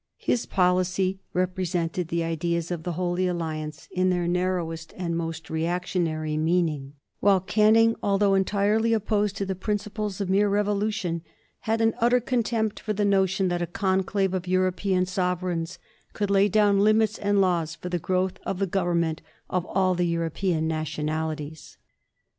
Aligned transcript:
His 0.17 0.47
policy 0.47 1.19
represented 1.31 2.07
the 2.07 2.23
ideas 2.23 2.71
of 2.71 2.81
the 2.81 2.93
Holy 2.93 3.27
Alliance 3.27 3.87
in 3.91 4.09
their 4.09 4.27
narrowest 4.27 4.95
and 4.97 5.15
most 5.15 5.47
reactionary 5.47 6.37
meaning; 6.37 6.93
while 7.19 7.39
Canning, 7.39 7.95
although 8.01 8.33
entirely 8.33 8.93
opposed 8.93 9.37
to 9.37 9.45
the 9.45 9.53
principles 9.53 10.19
of 10.19 10.27
mere 10.27 10.49
revolution, 10.49 11.21
had 11.69 11.81
an 11.81 11.93
utter 11.99 12.19
contempt 12.19 12.79
for 12.79 12.93
the 12.93 13.05
notion 13.05 13.47
that 13.49 13.61
a 13.61 13.67
conclave 13.67 14.33
of 14.33 14.47
European 14.47 15.05
sovereigns 15.05 15.77
could 16.13 16.31
lay 16.31 16.49
down 16.49 16.79
limits 16.79 17.19
and 17.19 17.39
laws 17.39 17.75
for 17.75 17.89
the 17.89 17.99
growth 17.99 18.39
and 18.43 18.57
the 18.57 18.65
government 18.65 19.21
of 19.51 19.67
all 19.67 19.93
the 19.93 20.07
European 20.07 20.67
nationalities. 20.67 21.77